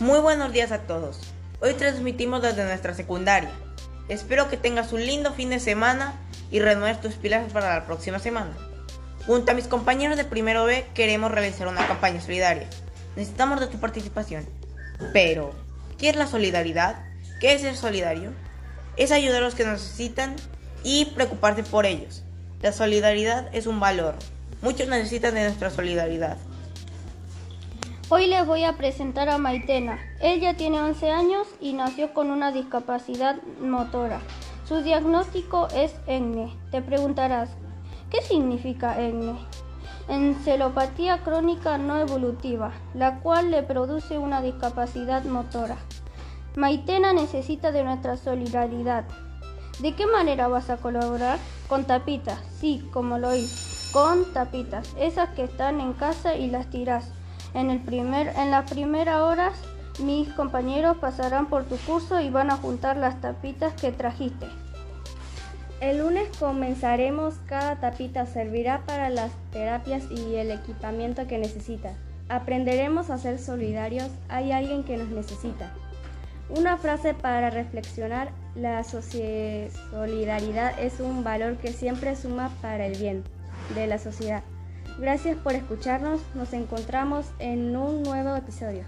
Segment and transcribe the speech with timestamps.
[0.00, 1.20] Muy buenos días a todos.
[1.60, 3.50] Hoy transmitimos desde nuestra secundaria.
[4.08, 6.14] Espero que tengas un lindo fin de semana
[6.50, 8.56] y renueves tus pilas para la próxima semana.
[9.24, 12.68] Junto a mis compañeros de primero B queremos realizar una campaña solidaria.
[13.14, 14.44] Necesitamos de tu participación.
[15.12, 15.54] Pero,
[15.96, 16.96] ¿qué es la solidaridad?
[17.38, 18.32] ¿Qué es ser solidario?
[18.96, 20.34] Es ayudar a los que necesitan
[20.82, 22.24] y preocuparse por ellos.
[22.62, 24.16] La solidaridad es un valor.
[24.60, 26.36] Muchos necesitan de nuestra solidaridad.
[28.10, 29.98] Hoy les voy a presentar a Maitena.
[30.20, 34.20] Ella tiene 11 años y nació con una discapacidad motora.
[34.68, 36.54] Su diagnóstico es ENGE.
[36.70, 37.48] Te preguntarás,
[38.10, 39.34] ¿qué significa ENGE?
[40.08, 45.78] Encelopatía crónica no evolutiva, la cual le produce una discapacidad motora.
[46.56, 49.06] Maitena necesita de nuestra solidaridad.
[49.78, 51.38] ¿De qué manera vas a colaborar?
[51.68, 56.68] Con tapitas, sí, como lo hice, con tapitas, esas que están en casa y las
[56.68, 57.10] tiras.
[57.54, 59.54] En, el primer, en las primeras horas,
[60.00, 64.46] mis compañeros pasarán por tu curso y van a juntar las tapitas que trajiste.
[65.80, 71.94] El lunes comenzaremos, cada tapita servirá para las terapias y el equipamiento que necesitas.
[72.28, 75.72] Aprenderemos a ser solidarios, hay alguien que nos necesita.
[76.48, 83.24] Una frase para reflexionar, la solidaridad es un valor que siempre suma para el bien
[83.74, 84.42] de la sociedad.
[84.98, 86.20] Gracias por escucharnos.
[86.34, 88.84] Nos encontramos en un nuevo episodio.